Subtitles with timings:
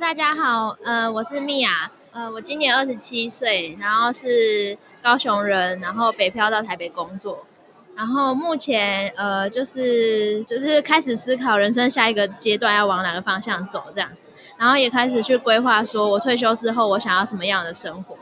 [0.00, 7.46] 大家好，呃，我是米娅，呃，我今年二十七岁，然后是高雄人，然后北漂到台北工作，
[7.94, 14.26] 然后目前呃就是就是开始思考人生下一个阶段要往哪个方向走这样子，
[14.58, 18.16] 然后也开始去规划说我退休之后我想要什么样的生活，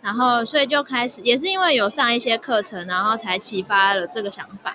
[0.00, 4.74] 然后所以就开始也是因为有上一些课程，然后才启发了这个想法。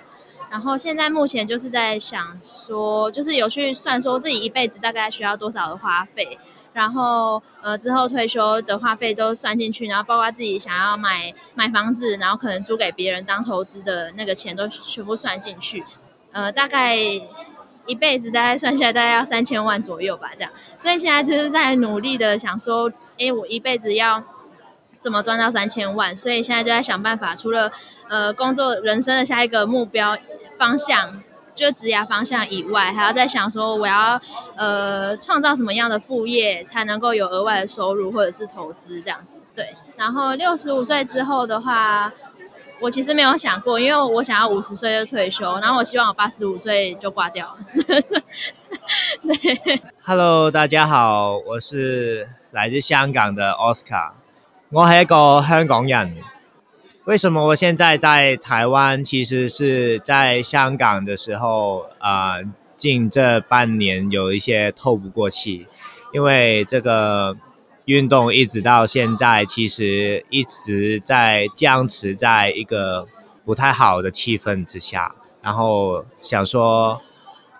[0.54, 6.38] 然后现在目前就是在想说，就是有去算说自己一辈子大概需要多少的花费，
[6.72, 15.82] 然后呃之后退休的花费都算进去，然后包括自己想要买买房子，然后可能租给别人当投资的那个钱都全部算进去，
[16.30, 16.96] 呃大概
[17.86, 20.52] 一辈子大概算下来大概要三千万左右吧，这样。
[20.76, 24.22] 所以现在就是在努力的想说，哎，我一辈子要。
[25.04, 26.16] 怎么赚到三千万？
[26.16, 27.70] 所以现在就在想办法，除了
[28.08, 30.16] 呃工作人生的下一个目标
[30.56, 31.22] 方向，
[31.54, 34.18] 就职业方向以外，还要再想说我要
[34.56, 39.36] 呃创造什么样的副业才能够有额外的收入或者是投资这样子。
[39.54, 42.10] 对，然后六十五岁之后的话，
[42.80, 47.54] 我其实没有想过，因为我想要五十岁就退休，然后我希望我八十五岁就挂掉。
[49.22, 54.12] 对，Hello，大家好，我是来自香港的 Oscar。
[54.74, 56.14] 我系一个香港人，
[57.04, 59.04] 为什么我现在在台湾？
[59.04, 62.38] 其实是在香港的时候，啊、
[62.76, 65.68] 近这半年有一些透不过气，
[66.12, 67.36] 因为这个
[67.84, 73.06] 运动一直到现在，其实一直在僵持在一个
[73.44, 77.00] 不太好的气氛之下，然后想说。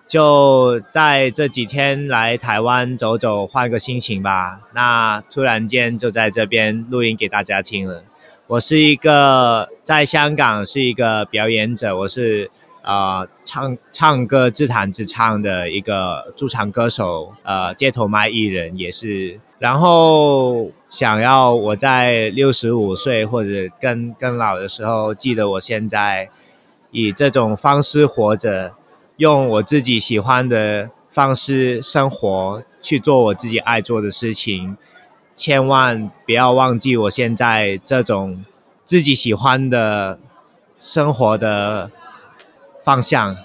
[0.07, 4.61] 就在这几天来台湾走走，换个心情吧。
[4.73, 8.03] 那突然间就在这边录音给大家听了。
[8.45, 12.51] 我是一个在香港是一个表演者，我是
[12.83, 19.39] 呃唱唱歌自弹自唱的一个驻场歌手，呃街头卖艺人也是。
[19.57, 23.49] 然后想要我在六十五岁或者
[23.81, 26.29] 更更老的时候，记得我现在
[26.91, 28.73] 以这种方式活着。
[29.17, 34.75] 用我自己喜欢的方式生活，去做我自己爱做的事情，
[35.33, 38.43] 千万不要忘记我现在这种
[38.83, 40.19] 自己喜欢的
[40.77, 41.89] 生活的
[42.83, 43.37] 方向。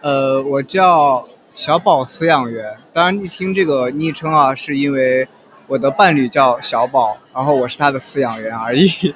[0.00, 5.28] 呃，我叫小宝饲养员，当然一听这个昵称啊，是因为
[5.66, 9.14] 我的伴侣叫小宝，然后我是他的饲养员而已。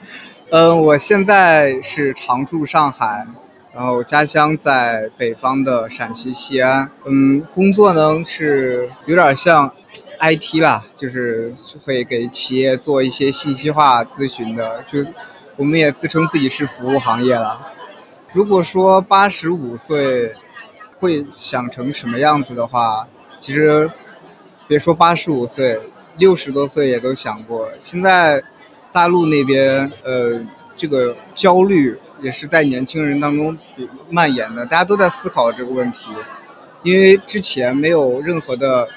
[0.50, 3.26] 嗯、我现在是常驻上海。
[3.74, 9.68] 然后家乡在北方的陕西西安，嗯，工作呢是有点像
[10.20, 11.52] IT 啦，就是
[11.84, 15.04] 会给企业做一些信息化咨询的，就
[15.56, 17.60] 我们也自称自己是服务行业了。
[18.32, 20.32] 如果说八十五岁
[21.00, 23.08] 会想成什么样子的话，
[23.40, 23.90] 其实
[24.68, 25.80] 别说八十五岁，
[26.16, 27.68] 六十多岁也都想过。
[27.80, 28.40] 现在
[28.92, 30.40] 大陆那边，呃，
[30.76, 31.98] 这个焦虑。
[32.24, 33.54] 也是在年轻人当中
[34.08, 36.08] 蔓延的，大家都在思考这个问题，
[36.82, 38.88] 因为之前没有任何的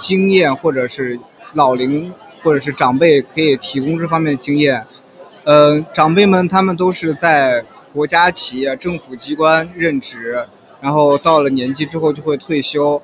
[0.00, 1.16] 经验，或者是
[1.54, 2.12] 老龄
[2.42, 4.84] 或者是长辈可以提供这方面的经验。
[5.44, 10.44] 呃，长辈们他们都是在国家企业、政府机关任职，
[10.80, 13.00] 然后到了年纪之后就会退休。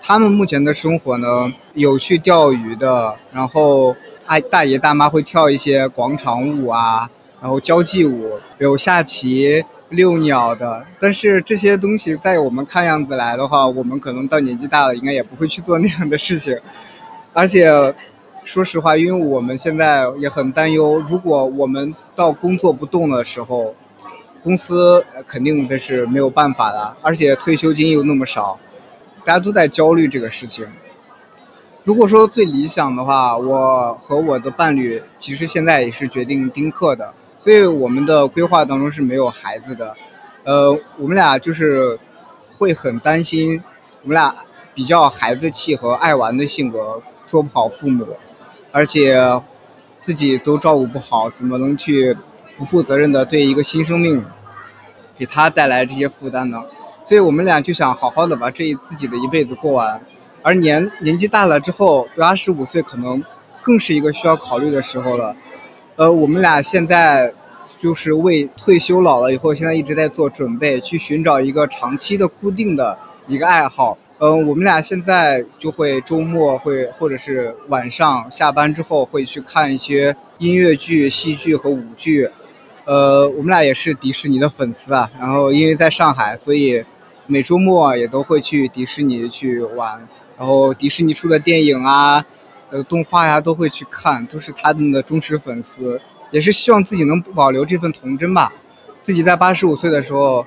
[0.00, 3.94] 他们目前的生活呢，有去钓鱼的，然后
[4.26, 7.10] 大大爷大妈会跳一些广场舞啊。
[7.42, 16.56] 然后交际舞，有下棋、遛鸟的，但是这些东西在我们看样子来的话，我们可能到年纪大了，应该也不会去做那样的事情。
[17.34, 17.92] 而且，
[18.44, 23.74] 说实话，因为我们现在也很担忧，如果我们到工作不动的时候，
[24.40, 28.56] 公司肯定的是没有办法的，而且退休金又那么少，
[29.24, 30.64] 大家都在焦虑这个事情。
[31.82, 37.12] 如果说最理想的话，我和我的伴侣其实现在也是决定丁克的。
[37.42, 39.96] 所以我们的规划当中是没有孩子的，
[40.44, 41.98] 呃，我们俩就是
[42.56, 43.60] 会很担心，
[44.02, 44.32] 我们俩
[44.72, 48.06] 比较孩子气和爱玩的性格，做不好父母，
[48.70, 49.20] 而且
[50.00, 52.16] 自己都照顾不好，怎么能去
[52.56, 54.24] 不负责任的对一个新生命，
[55.16, 56.62] 给他带来这些负担呢？
[57.04, 60.00] 所以我们俩就想好好的把这一自己的一辈子过完，
[60.42, 63.20] 而年年纪大了之后，八十五岁可能
[63.60, 65.34] 更是一个需要考虑的时候了。
[65.96, 67.32] 呃，我们俩现在
[67.78, 72.96] 就是为退休老了以后，现在一直在做准备，去寻找一个长期的固定的
[73.26, 73.98] 一个爱好。
[74.18, 82.30] 嗯、呃，我们俩现在就会周末会或者是晚上下班之后会去看一些音乐剧、戏剧和舞剧。
[82.84, 85.10] 呃，我们俩也是迪士尼的粉丝啊。
[85.20, 86.84] 然后因为在上海，所以
[87.26, 90.08] 每周末也都会去迪士尼去玩。
[90.38, 92.24] 然后迪士尼出的电影啊，
[92.72, 98.50] 呃，动画呀都会去看，都是他们的忠实粉丝，也是希望自己能保留这份童真吧。
[99.02, 100.46] 自己在八十五岁的时候，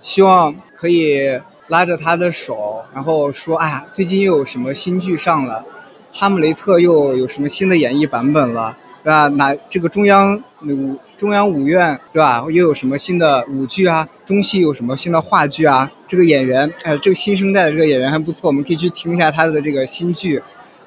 [0.00, 5.64] 希望可以拉着他的手，然后说：“哎呀，最近又有什么新剧上了？
[6.12, 8.76] 哈姆雷特又有什么新的演绎版本了？
[9.02, 9.28] 对吧？
[9.28, 12.44] 那这个中央五中央五院对吧？
[12.48, 14.08] 又有什么新的舞剧啊？
[14.24, 15.90] 中戏有什么新的话剧啊？
[16.06, 20.42] 这个演员，哎，这个新生代的这个演员还不错，我们可以去听一下他的这个新剧，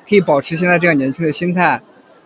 [0.08, 1.82] 可以保持现在这样年轻的心态。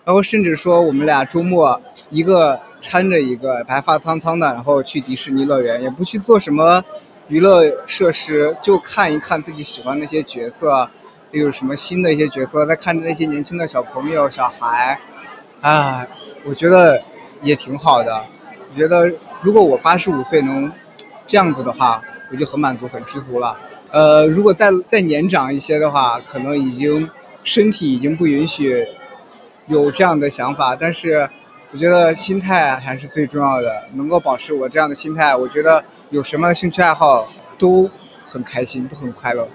[0.06, 6.82] 然后甚至说，我们俩周末一个。”搀着一个白发苍苍的，然后去迪士尼乐园，也不去做什么
[7.28, 10.88] 娱乐设施，就看一看自己喜欢那些角色，
[11.32, 14.98] 有什么新的一些角色，再看着那些年轻的小朋友、小孩，
[15.60, 16.06] 啊，
[16.46, 17.02] 我觉得
[17.42, 18.24] 也挺好的。
[18.72, 20.72] 我觉得如果我八十五岁能
[21.26, 22.00] 这样子的话，
[22.32, 23.58] 我就很满足、很知足了。
[23.92, 27.10] 呃，如果再再年长一些的话，可能已经
[27.48, 28.86] 身体已经不允许
[29.68, 31.30] 有这样的想法，但是。
[31.70, 37.28] 我觉得心态还是最重要的，能够保持我这样的心态，我觉得有什么兴趣爱好
[37.58, 37.90] 都
[38.26, 39.46] 很开心，都很快乐。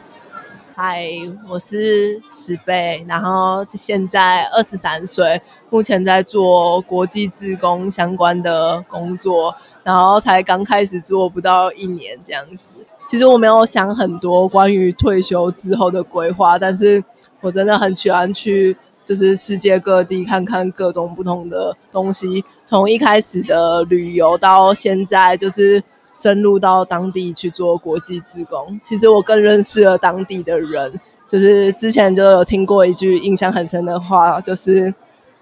[0.77, 1.07] 嗨，
[1.49, 5.41] 我是石贝，然后现在二十三岁，
[5.71, 12.77] 目前在做国际志工相关的工作，然后才刚开始做不到一年这样子。
[13.09, 17.03] 其实我没有想很多关于退休之后的规划，但是
[17.43, 18.75] 我真的很喜欢去。
[19.05, 25.83] 就是世界各地看看各种不同的东西，从一开始的旅游到现在，就是
[26.15, 28.79] 深入到当地去做国际志工。
[28.81, 34.95] 其实我更认识了当地的人，就是之前就有听过一句印象很深的话，就是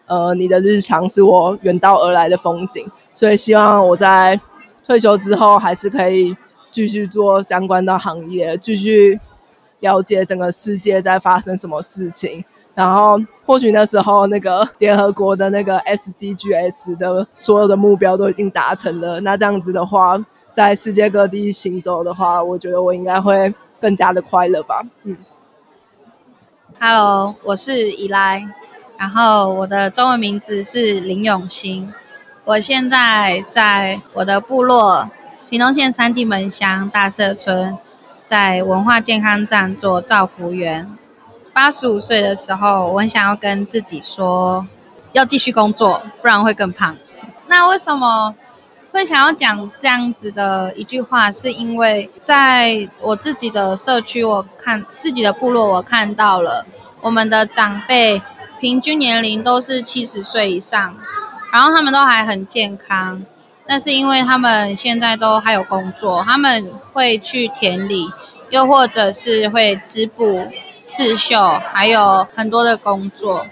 [0.06, 2.90] 呃，你的日常是我远道而来的风景。
[3.12, 4.40] 所以希望我在
[4.86, 6.34] 退休之后还是可以
[6.70, 9.20] 继续做相关的行业，继续
[9.80, 12.44] 了解整个世界在发生什么事情。
[12.72, 20.16] 然后，或许那时候那个联合国的那个 SDGs 的所有的目标都已经达成了，那这样子的话，
[20.52, 24.82] 在世界各地行走的话，我觉得我应该会更加的快乐吧。
[25.02, 25.16] 嗯。
[26.78, 28.48] Hello，我是依莱，
[28.96, 31.92] 然后我的中文名字是林永新，
[32.44, 35.10] 我现在在我的部落
[35.50, 37.76] 屏东县三地门乡大社村，
[38.30, 40.88] 在文化健康站做照服员。
[41.52, 44.64] 八十五岁的时候，我很想要跟自己说，
[45.10, 46.96] 要继续工作，不然会更胖。
[47.48, 48.32] 那为什么
[48.92, 51.32] 会想要讲这样子的一句话？
[51.32, 56.64] 是因为在我自己的社区，我看自己的部落，我看到了
[57.00, 58.22] 我们的长辈
[58.60, 60.94] 平均年龄都是七十岁以上，
[61.52, 63.24] 然后他们都还很健康。
[63.70, 68.10] 那是因为他们现在都还有工作，他们会去田里，
[68.50, 70.48] 又或者是会织布。
[70.82, 73.46] 刺绣，还有很多的工作，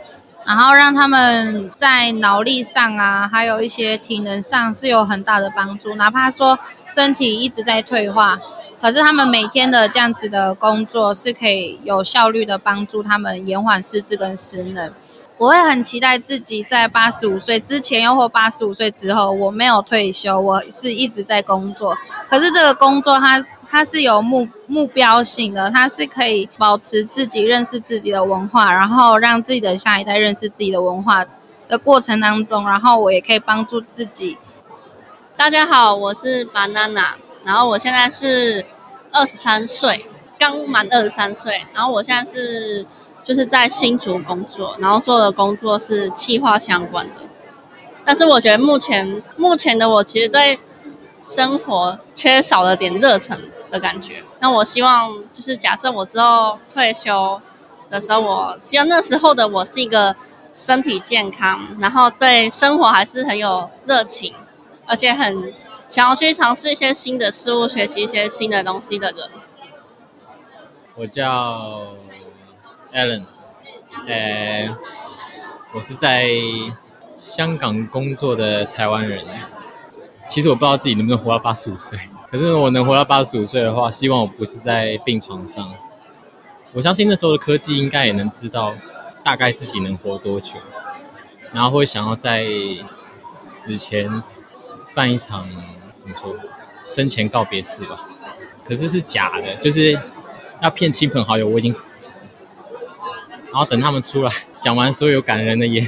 [0.44, 5.94] 然后让他们在脑力上啊，还有一些体能上是有很大的帮助。
[5.94, 8.40] 哪怕说身体一直在退化，
[8.80, 14.92] 可是他们每天的这样子的工作是可以有效率的帮助他们延缓失智跟失能。
[15.38, 21.96] 我会很期待自己在八十五岁之前，又或八十五岁之后，我没有退休，我是一直在工作。
[22.28, 23.40] 可是这个工作它，
[23.70, 31.24] 它是有目目标性的，它是可以保持自己认识自己的文化，然后让自己的下一代认识自己的文化
[31.68, 34.36] 的过程当中，然后我也可以帮助自己。
[35.36, 37.10] 大家好，我是 Banana，
[37.44, 38.66] 然后我现在是
[39.12, 40.04] 二十三岁，
[40.36, 42.84] 刚满二十三岁，然后我现在是。
[43.28, 47.28] 就是在新竹工作，然后做的工作是企划相关的。
[48.02, 50.58] 但是我觉得目前目前的我其实对
[51.20, 53.38] 生活缺少了点热忱
[53.70, 54.24] 的感觉。
[54.40, 57.38] 那我希望就是假设我之后退休
[57.90, 60.16] 的时候，我希望那时候的我是一个
[60.50, 64.34] 身体健康，然后对生活还是很有热情，
[64.86, 65.52] 而且很
[65.86, 69.30] 想要去尝试一些新的事物，学习一些新的东西的人。
[70.96, 71.92] 我叫。
[72.98, 73.22] Alan，
[74.08, 74.76] 呃，
[75.72, 76.28] 我是在
[77.16, 79.24] 香港工作的台湾人。
[80.26, 81.96] 其实我不知道自己能不能活到八十五岁，
[82.28, 85.72] 可是我能活到八十五岁的话，希望我不是在病床上。
[86.72, 88.74] 我相信那时候的科技应该也能知道
[89.22, 90.56] 大概自己能活多久，
[91.52, 92.48] 然后会想要在
[93.36, 94.20] 死前
[94.92, 95.48] 办一场
[95.94, 96.34] 怎么说
[96.84, 98.08] 生前告别式吧。
[98.64, 99.98] 可是是假的，就是
[100.60, 101.96] 要骗亲朋好友我已经死。
[103.50, 105.86] 然后等他们出来讲完所有感人的言，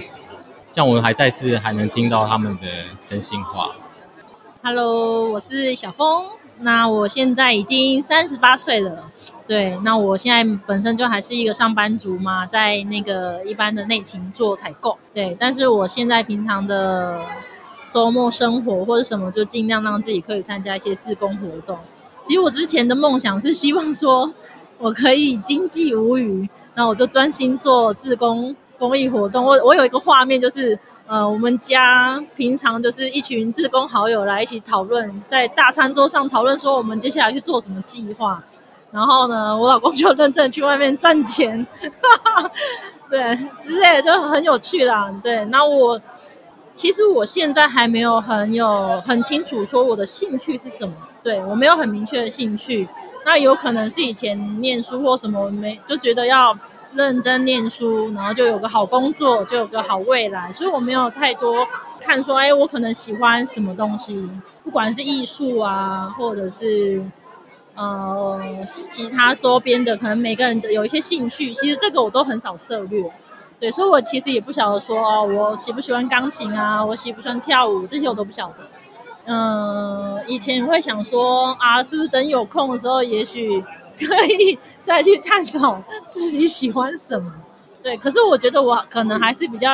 [0.70, 2.66] 这样我还再次还能听到他们的
[3.04, 3.70] 真心话。
[4.62, 6.24] Hello，我是小峰，
[6.60, 9.10] 那我现在已经三十八岁了，
[9.46, 14.96] 对，那我现在本身就还是一个上班族嘛，在那个一般的内勤做采购。
[15.12, 17.22] 对，但是我现在平常的
[17.90, 21.78] 周末生活或者什么，就尽量让自己可以参加一些自工活动。
[22.22, 24.32] 其实我之前的梦想是希望说，
[24.78, 29.44] 我可以经济无虞，然后我就专心做自工公益活动。
[29.44, 30.78] 我我有一个画面就是。
[31.12, 38.40] 呃，我们家平常就是一群志工好友来一起讨论，在大餐桌上讨论说我们接下来去做什么计划。
[38.92, 41.66] 然后呢，我老公就认真去外面赚钱，
[42.00, 42.50] 哈哈，
[43.10, 45.12] 对，之类就很有趣啦。
[45.20, 46.00] 对，那我
[46.72, 52.88] 其实我现在还没有很有很清楚说我的兴趣是什么，对，我没有很明确的兴趣。
[53.30, 56.52] 那有可能是以前念书或什么，没就觉得要。
[56.92, 60.50] 认真念书，然后就有个好工作，就有个好未来。
[60.50, 61.64] 所以我没有太多
[62.00, 64.28] 看说，哎，我可能喜欢什么东西，
[64.64, 67.00] 不管是艺术啊，或者是
[67.76, 73.08] 呃其他周边的，可能每个人的有一些兴趣，其实这个我都很少涉猎。
[73.60, 78.68] 对，所以我其实也不晓得说，哦，我喜不喜欢钢琴啊，我喜不喜欢跳舞，这些我都不晓得。
[79.26, 83.60] 嗯、以前会想说，啊，是不是等有空的时候，也许
[83.98, 84.58] 可以。
[84.82, 87.30] 再去探讨自己喜欢什么，
[87.82, 87.96] 对。
[87.98, 89.72] 可是我觉得我可能还是比较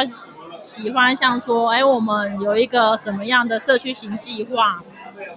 [0.60, 4.82] 喜欢像说，哎，我们有一个什么样的社区型计划，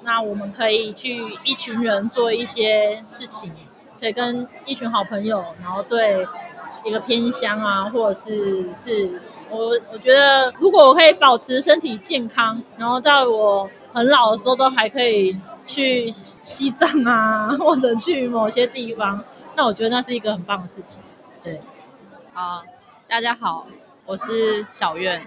[0.04, 3.54] 那我们可以去一群人做一些事情，
[4.02, 6.28] 可以跟一群好朋友，然后对
[6.84, 16.12] 一个偏乡啊，或者是是我我觉得，如果我可以保持身体健康，然后在我很老的时候都还可以去
[16.46, 19.24] 西藏啊，或者去某些地方。
[19.56, 21.02] 那我觉得那是一个很棒的事情，
[21.44, 21.60] 对。
[22.34, 22.64] 好，
[23.08, 23.68] 大家好，
[24.06, 25.22] 我是小苑，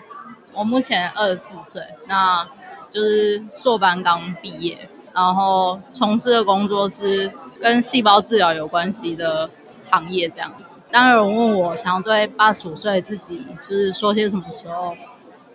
[0.52, 2.49] 我目前二十四岁，那
[2.88, 9.50] 就是硕班刚毕业，然后从事的工作是跟细胞治疗有关系的
[9.90, 10.75] 行业这样子。
[10.90, 14.97] 当有人问我想要对八十五岁自己就是说些什么时候，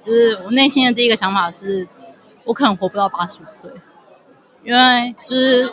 [0.05, 1.87] 就是我内心的第一个想法是，
[2.47, 3.69] 我可能活不到八十五岁。
[4.63, 5.69] 因为就是，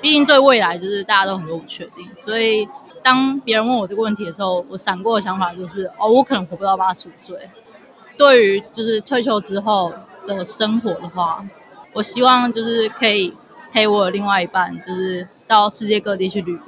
[0.00, 2.66] 毕竟对未来就是大家都很多不确定，所以
[3.02, 7.50] 当别人问我这个问题的时候，我闪过的想法就是，哦，我可能活不到八十五岁。
[8.16, 9.92] 对于就是退休之后
[10.26, 11.44] 的生活的话，
[11.92, 13.34] 我希望就是可以
[13.72, 16.60] 陪我的另外一半，就是到世界各地去旅游。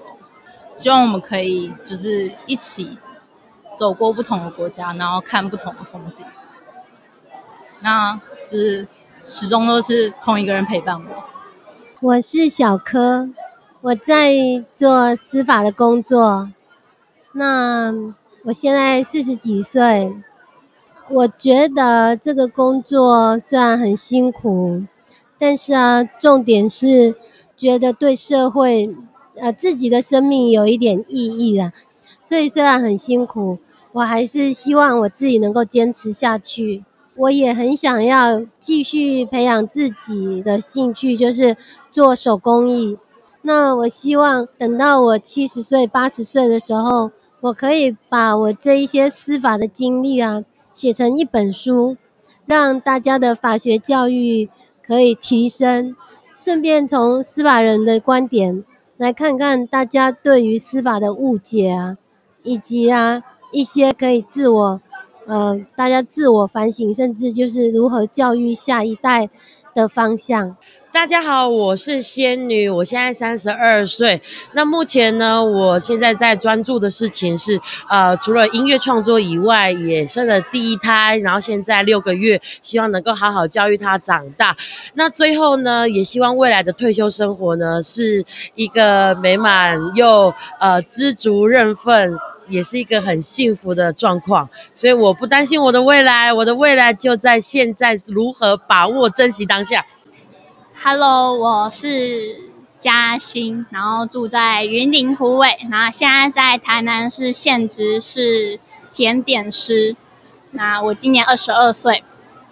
[0.74, 2.98] 希望我们可以就是一起
[3.74, 6.26] 走过不同的国家，然后看不同的风景。
[7.80, 8.86] 那就是
[9.22, 11.24] 始终都是同一个人陪伴我。
[12.00, 13.28] 我是小柯，
[13.82, 14.32] 我在
[14.72, 16.50] 做司法的工作。
[17.32, 17.92] 那
[18.44, 20.12] 我现在四十几岁，
[21.10, 24.84] 我觉得这个工作虽然很辛苦，
[25.38, 27.14] 但是啊，重点是
[27.54, 28.88] 觉得对社会，
[29.36, 31.72] 呃，自己的生命有一点意义啊。
[32.24, 33.58] 所以虽然很辛苦，
[33.92, 36.84] 我还是希望我自己能够坚持下去。
[37.20, 41.54] 我也很想要继续培养自己的兴趣，就是
[41.92, 42.96] 做手工艺。
[43.42, 47.10] 那我希望等到我七十岁、八十岁的时候，
[47.42, 51.98] 我可以把我这一些司法的经历啊，写成一本书，
[52.46, 54.48] 让大家的法学教育
[54.82, 55.94] 可以提升。
[56.32, 58.64] 顺便从司法人的观点
[58.96, 61.98] 来看看大家对于司法的误解啊，
[62.42, 63.22] 以及啊
[63.52, 64.80] 一些可以自我。
[65.30, 69.30] 呃，大家自我反省，甚至就是如何教育下一代
[69.72, 70.56] 的方向。
[70.92, 74.20] 大家好，我是仙女，我现在三十二岁。
[74.54, 84.56] 那目前呢，我现在在专注的事情是，呃，除了音乐创作以外，也生了第一胎，然后现在六个月，希望能够好好教育他长大。
[84.94, 88.24] 那最后呢，也希望未来的退休生活呢，是
[88.56, 92.18] 一个美满又呃知足认分。
[92.50, 99.86] 也是一个很幸福的状况，所以我不担心我的未来，我的未来就在现在，如何把握、珍惜当下。
[100.82, 108.58] Hello，我是嘉欣，然后住在云林虎尾，然后现在在台南市现职是
[108.92, 109.94] 甜点师。
[110.50, 112.02] 那我今年二十二岁，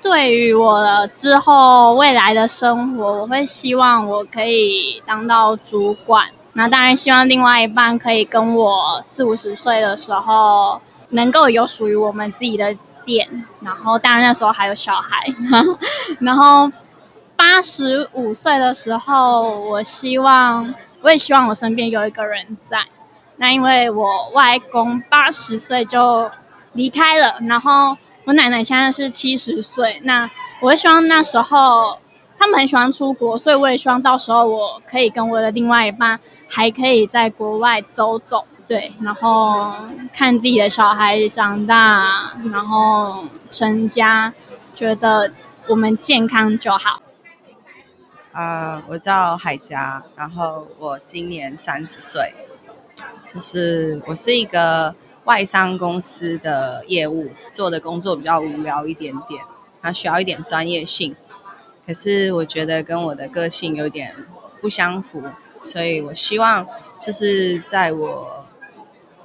[0.00, 6.28] 对于我之后未来的生活，我会希望我可以当到主管。
[6.54, 12.74] 那当然希望另外一半可以跟我四五十岁的时候能够有属于我们自己的
[13.04, 15.24] 店，然后当然那时候还有小孩，
[16.20, 16.70] 然后
[17.36, 22.78] 八十五岁的时候，我希望我也希望我身边有一个人在。
[23.36, 26.28] 那因为我外公八十岁就
[26.72, 30.28] 离开了，然后我奶奶现在是七十岁，那
[30.60, 31.96] 我会希望那时候
[32.36, 36.18] 他们很喜欢出国，所以我也希望到时候我可以跟我的另外一半。
[36.48, 39.72] 还可以在国外走走，对，然后
[40.12, 44.32] 看自己的小孩长大，然后成家，
[44.74, 45.32] 觉得
[45.68, 47.02] 我们健康就好。
[48.32, 52.32] 啊、我叫海佳，然后我今年三十岁，
[53.26, 59.42] 就是我是一个外商公司的业务，做的工作比较无聊一点点，
[59.82, 61.16] 它需要一点专业性。
[61.84, 64.14] 可是我觉得跟我的个性有点
[64.60, 65.24] 不相符，
[65.60, 66.66] 所以我希望
[67.00, 68.46] 就是在我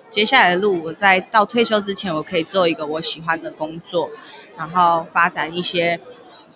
[0.09, 4.09] 接下来的路，我在到退休之前，我可以做一个我喜欢的工作，
[4.57, 5.99] 然后发展一些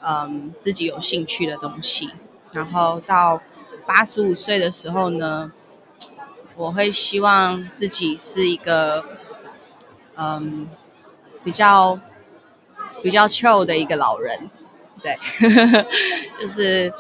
[0.01, 2.11] 嗯自己有兴趣的东西，
[2.51, 3.41] 然后到
[3.85, 5.51] 八十五岁的时候呢，
[6.55, 9.03] 我会希望自己是一个
[10.15, 10.67] 嗯
[11.43, 11.99] 比较
[13.01, 14.49] 比较 chill 的一个老人。
[15.01, 15.15] 对，
[16.39, 16.91] 就是，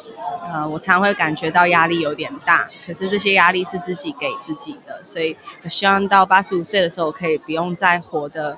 [0.51, 8.57] 呃，我常会感觉到压力有点大，可是这些压力是自己给自己的，所以我希望到八十五岁的时候，可以不用再活得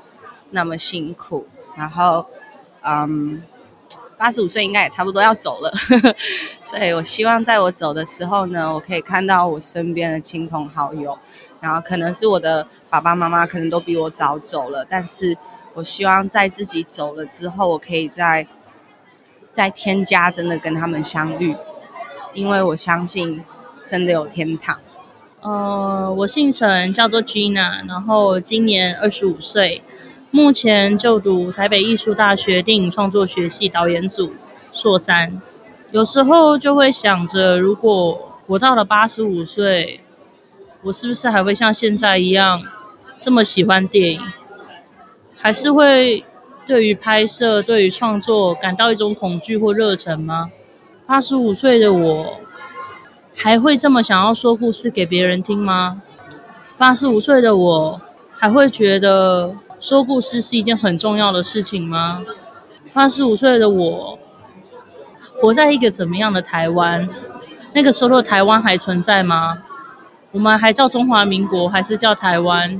[0.52, 1.48] 那么辛苦。
[1.78, 2.26] 然后，
[2.82, 3.42] 嗯，
[4.18, 5.72] 八十五岁应该也差不多要走了，
[6.62, 11.18] 所以我希望在我走的时候呢，我可以看到我身边的亲朋好友，
[11.62, 15.38] 然后可能是我的爸爸妈妈，可能都比我早走了，但是
[15.76, 18.46] 我希望在自己走了之后，我可以在。
[19.60, 21.54] 在天家真的跟他们相遇，
[22.34, 23.44] 因为我相信
[23.86, 24.80] 真的有天堂。
[25.42, 29.84] 呃，我姓陈，叫做 Gina，然后今年二十五岁，
[30.32, 34.32] 目前就读台北艺术大学电影创作学系导演组
[34.72, 35.42] 硕三。
[35.92, 40.00] 有时候就会想着，如果我到了八十五岁，
[40.84, 42.64] 我是不是还会像现在一样
[43.20, 44.22] 这么喜欢电影？
[45.38, 46.24] 还是会？
[46.70, 50.52] 对于拍摄，对于创作，感到一种恐惧或热忱吗？
[51.08, 52.38] 八十五岁的我，
[53.36, 56.00] 还会这么想要说故事给别人听吗？
[56.78, 58.02] 八十五岁的我，
[58.38, 62.24] 还会觉得说故事是一件很重要的事情吗？
[62.94, 64.20] 八十五岁的我，
[65.42, 67.10] 活在一个怎么样的台湾？
[67.74, 69.64] 那个时候的台湾还存在吗？
[70.30, 72.80] 我们还叫中华民国，还是叫台湾？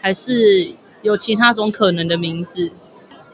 [0.00, 2.72] 还是有其他种可能的名字？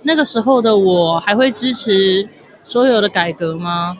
[0.06, 2.28] 那个时候的我还会支持
[2.62, 3.98] 所有的改革吗？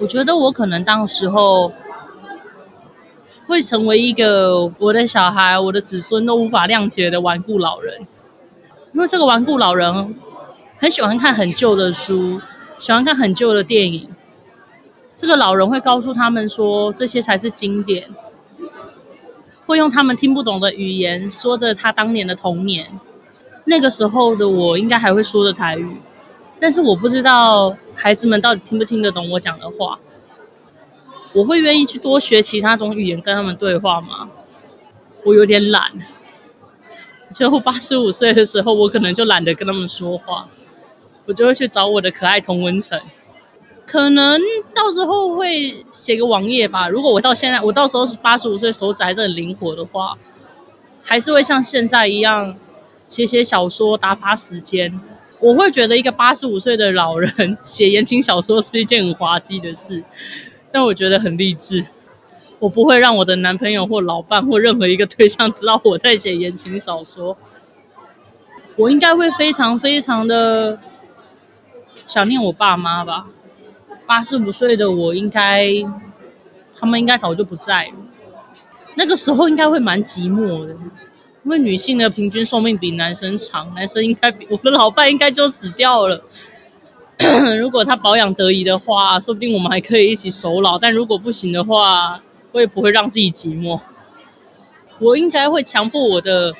[0.00, 1.72] 我觉得我可能当时候
[3.46, 8.00] 会成为一个我的小孩、我的子孙都无法谅解的顽固老人，
[8.92, 10.16] 因为这个顽固老人
[10.78, 12.40] 很喜欢看很旧的书，
[12.76, 14.10] 喜欢看很旧的电影。
[15.14, 18.08] 这个老人会告诉他们说，这些才是经典，
[19.64, 22.98] 会用他们听不懂的语言说着他当年的童年。
[23.68, 25.96] 那个时候的我应该还会说的台语，
[26.58, 29.98] 但是我不知道孩子们到底听不听得懂我讲的话。
[31.34, 34.30] 我会愿意去多学其他种语言跟他们对话吗？
[35.24, 35.92] 我有点懒。
[37.34, 40.48] 最后八十五岁的时候，我可能就懒得跟他们说话，
[41.26, 42.98] 我就会去找我的可爱同温层。
[43.84, 44.40] 可能
[44.74, 46.88] 到时候会写个网页吧。
[46.88, 50.16] 如果我到现在，我到时候是八十五岁，手指还是很灵活的话，
[51.02, 52.56] 还是会像现在一样。
[53.08, 55.00] 写写小说打发时间，
[55.40, 60.04] 我会觉得一个八十五岁的老人 写言情小说是一件很滑稽的事，
[60.70, 61.86] 但我觉得很励志。
[62.60, 67.36] 我不会让我的男朋友或老伴或任何一个对象知道我在写言情小说。
[68.74, 70.78] 我应该会非常非常的
[71.94, 73.26] 想念我爸妈吧。
[74.06, 75.66] 八十五岁的我应该，
[76.76, 77.92] 他们应该早就不在了。
[78.96, 80.74] 那个时候应该会蛮寂寞的。
[81.48, 86.22] 因为女性的平均寿命比男生长，男生应该比我的老伴应该就死掉了。
[87.58, 90.78] 如果他保养得宜的话，说不定我们还可以一起守老。
[90.78, 92.20] 但如果不行的话，
[92.52, 93.80] 我也不会让自己寂寞。
[94.98, 96.52] 我应该会强迫我的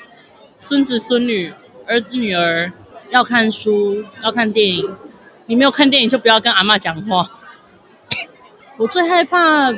[0.56, 1.52] 孙子孙女、
[1.86, 2.72] 儿子女儿
[3.10, 4.96] 要看书、要看电影。
[5.44, 7.30] 你没有看电影，就不要跟阿嬷讲话。
[8.78, 9.70] 我最害怕，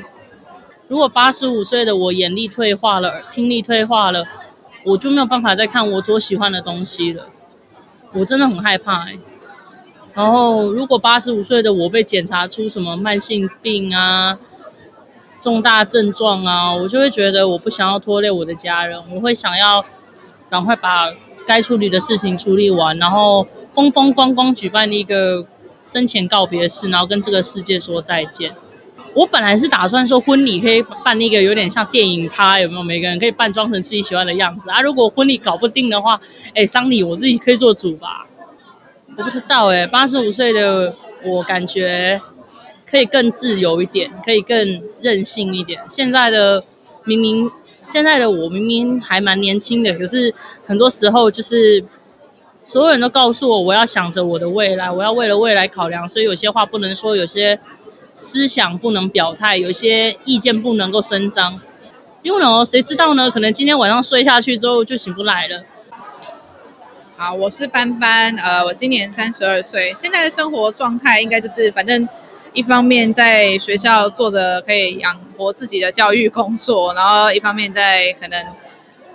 [0.87, 4.25] 如果八十五岁的我眼力退化了，听力退化了。
[4.85, 7.27] 我就没有办法再看我所喜欢的东西了，
[8.13, 9.19] 我真的很害怕欸。
[10.13, 14.39] 然后，如果八十五岁的我被检查出什么慢性病啊、
[15.41, 19.85] 重大症状啊，我就会觉得我不想要拖累我的家人，我会想要
[20.51, 21.13] 赶快把
[21.47, 25.47] 该处理的事情处理完，然后风风光光举办一个
[25.83, 28.55] 生前告别式，然后跟这个世界说再见。
[29.15, 32.83] 我本来是打算说婚礼可以办那个有点像电影趴，有没有？
[32.83, 34.81] 每个人可以扮装成自己喜欢的样子啊。
[34.81, 36.21] 如果婚礼搞不定的话，
[36.55, 38.27] 哎，丧礼我自己可以做主吧。
[39.17, 40.93] 我不知道哎，八十五岁的
[41.25, 42.21] 我感觉
[42.89, 45.81] 可以更自由一点，可以更任性一点。
[45.89, 46.63] 现在的
[47.05, 47.51] 明明，
[47.85, 50.33] 现在的我明明还蛮年轻的，可是
[50.65, 51.85] 很多时候就是
[52.65, 57.59] 所有人都告诉我，我要想着我的未来，我要为了未来考量，所以有些话不能说，有些
[58.21, 61.59] 思想不能表态，有些意见不能够声张。
[62.21, 63.31] 因为呢，谁知道呢？
[63.31, 65.63] 可能今天晚上睡下去之后就醒不来了。
[67.17, 72.07] 好，我是班班，呃，我今年三十二岁，现在的生活状态应该就是，反正
[72.53, 78.45] 一方面在学校做着可以养活自己的教育工作，然后一方面在可能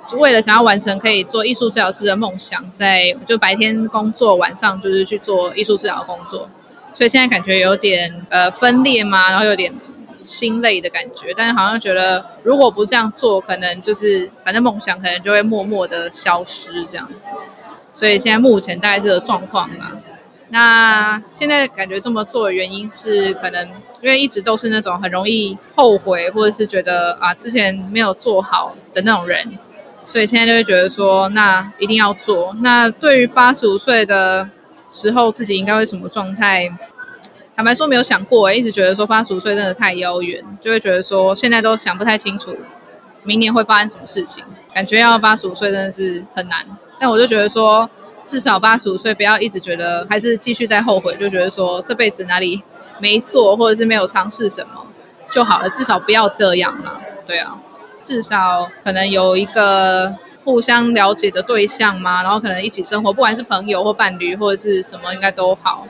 [0.03, 6.49] 是为了想要完成可以做艺术治疗师的梦想，在就白天工作，晚上就是去做艺术治疗工作，
[6.95, 9.73] 所以现在感觉有点呃分裂嘛，然后有点
[10.25, 17.27] 心累的感觉，但是好像觉得如果不这样做，可能就是反正梦想可能就会默默的消失这样子。
[17.91, 19.91] 所以现在目前大概这个状况啦。
[20.49, 23.67] 那现在感觉这么做的原因是，可能
[23.99, 29.57] 因为一直都是那种很容易后悔，或者是觉得啊之前没有做好的那种人，
[30.05, 32.55] 所以现在就会觉得说，那一定要做。
[32.61, 34.47] 那对于八十五岁的
[34.89, 36.69] 时候自己应该会什么状态？
[37.55, 42.55] 坦白说没有想过，一直觉得说八十五岁真的太遥远，就会觉得说现在都想不太清楚
[43.23, 44.43] 明年会发生什么事情，
[44.73, 46.65] 感觉要八十五岁真的是很难。
[46.99, 47.89] 但我就觉得说，
[48.25, 52.61] 至少八十五岁不要一直觉得还是继续在后悔，就觉得说这辈子哪里
[52.99, 54.85] 没做或者是没有尝试什么
[55.31, 56.99] 就好了，至少不要这样了。
[57.25, 57.57] 对啊，
[58.01, 60.13] 至少可能有一个
[60.45, 65.85] 互相了解的对象嘛，然后可能一起生活，不管是朋友或伴侣或者是什么，应该都好。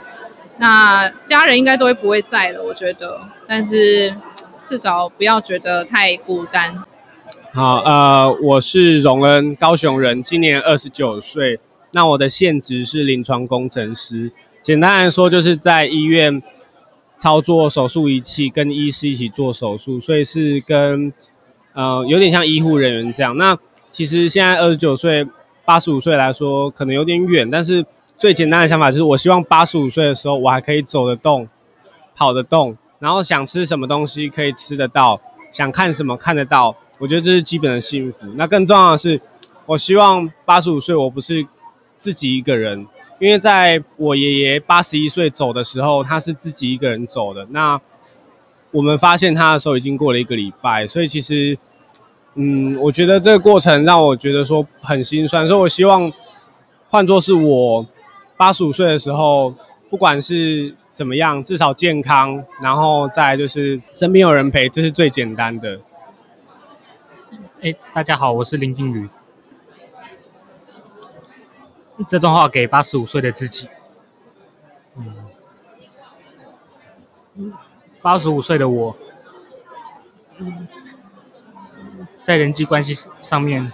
[0.58, 4.16] 那家人应该都会不会在了，我觉得，但是
[4.64, 6.82] 至少不要觉得太孤单。
[7.54, 11.60] 好，呃，我是荣恩，高雄人，今年二十九岁。
[11.92, 16.42] 那我的现职是临床工程师，简单来说就是在医院
[17.18, 21.14] 操作手术仪器，跟医师一起做手术，所以是跟
[21.74, 23.38] 呃有点像医护人员这样。
[23.38, 23.58] 那
[23.96, 25.26] 其实现在二十九岁，
[25.64, 27.86] 八十五岁来说可能有点远，但是
[28.18, 31.48] 最简单的想法就是，我希望八十五岁的时候我还可以走得动、
[32.14, 36.76] 跑得动，然后想吃什么东西可以吃得到，想看什么看得到。
[36.98, 38.26] 我觉得这是基本的幸福。
[38.36, 39.22] 那更重要的是，
[39.66, 41.48] 我希望八十五岁我不是
[41.98, 42.86] 自己一个人，
[43.22, 47.48] 因为在我爷爷八十一岁走的时候，他是自己一个人走的。
[47.52, 47.80] 那
[48.72, 51.58] 我们发现他的时候已经过了一个礼拜，所以其实，
[52.36, 55.48] 嗯，我觉得这个过程让我觉得说很心酸。
[55.48, 56.12] 所以我希望
[56.90, 57.86] 换作是我
[58.38, 59.56] 八十五岁的时候，
[59.90, 65.80] 不管是怎么样，至少健康，然后再就是身边有人陪，这是最简单的。
[67.62, 69.08] 哎，大家好，我是林静宇。
[72.10, 73.70] 这段话给八十五岁的自己。
[77.38, 77.54] 嗯，
[78.02, 78.98] 八十五岁的我，
[82.26, 83.72] 在人际关系上面，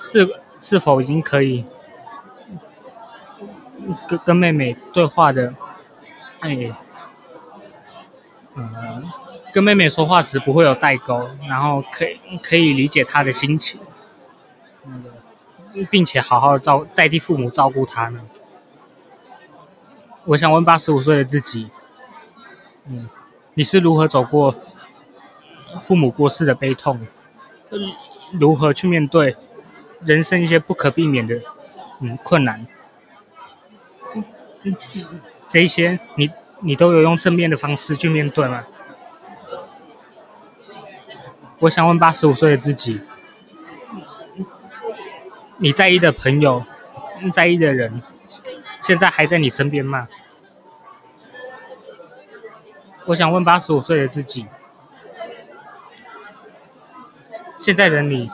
[0.00, 1.66] 是是否已经可以
[4.08, 5.52] 跟跟妹妹对话的？
[6.40, 6.72] 哎，
[8.54, 9.04] 嗯。
[9.50, 13.80] 跟妹妹说话时不会有代沟，然后可以可以理解她的心情，
[15.90, 18.20] 并且好好照代替父母照顾她呢。
[20.26, 21.70] 我想问八十五岁的自己，
[22.84, 23.08] 嗯，
[23.54, 24.54] 你是如何走过
[25.78, 27.06] 父母过世的悲痛？
[28.32, 29.36] 如何去面对
[30.00, 31.40] 人生一些不可避免的
[32.00, 32.66] 嗯困难？
[34.58, 34.70] 这
[35.48, 38.64] 这一些你你都有用正面的方式去面对吗？
[41.60, 43.00] 我想问八十五岁的自己：
[45.56, 46.64] 你在意的朋友、
[47.32, 48.02] 在意的人，
[48.80, 50.08] 现在还在你身边吗？
[53.06, 54.46] 我想问八十五岁的自己：
[57.58, 58.30] 现在的你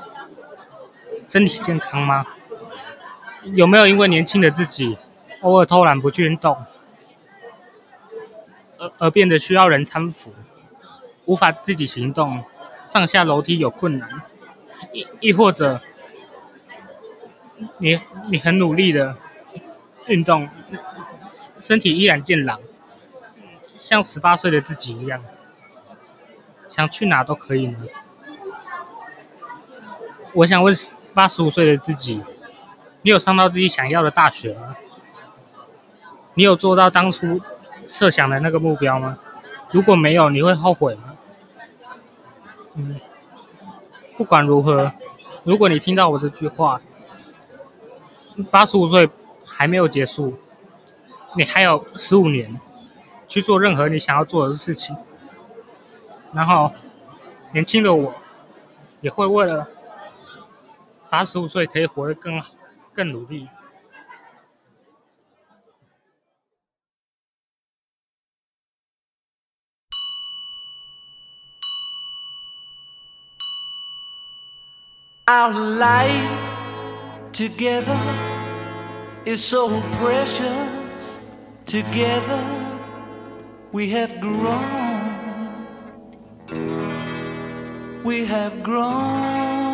[1.27, 2.27] 身体健康吗？
[3.55, 4.97] 有没有因为年轻的自己
[5.41, 6.57] 偶尔偷懒不去运动，
[8.79, 10.33] 而而变得需要人搀扶，
[11.25, 12.45] 无法自己行动？
[12.87, 14.23] 上下楼梯有困难，
[14.93, 15.81] 亦亦或者
[17.79, 19.17] 你你很努力的
[20.07, 20.49] 运动，
[21.59, 22.61] 身体依然健朗，
[23.77, 25.25] 像十八岁的自己一样，
[26.69, 27.79] 想去哪都可以呢。
[30.35, 30.75] 我想问
[31.12, 32.20] 八十五岁的自己
[33.03, 34.75] 你有上到自己想要的大学吗？
[36.35, 37.40] 你有做到当初
[37.87, 39.18] 设想的那个目标吗？
[39.70, 41.16] 如果没有你会后悔吗？
[42.75, 43.01] 嗯
[44.16, 44.92] 不管如何
[45.44, 46.81] 如果你听到我这句话
[48.51, 49.09] 八十五岁
[49.44, 50.38] 还没有结束
[51.37, 52.61] 你还有十五年
[53.29, 54.97] 去做任何你想要做的事情。
[56.33, 56.73] 然后
[57.53, 58.14] 年轻的我
[59.01, 59.68] 也会为了
[61.14, 62.53] 八十五岁可以活得更好，
[62.92, 63.48] 更努力。
[75.27, 76.11] Our life
[77.33, 77.96] together
[79.24, 79.68] is so
[80.03, 81.20] precious.
[81.64, 82.42] Together
[83.70, 85.55] we have grown.
[88.03, 89.74] We have grown.